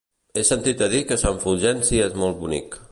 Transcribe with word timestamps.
He 0.39 0.43
sentit 0.47 0.81
a 0.85 0.87
dir 0.95 1.03
que 1.11 1.19
Sant 1.25 1.39
Fulgenci 1.45 2.05
és 2.09 2.21
molt 2.25 2.43
bonic. 2.45 2.79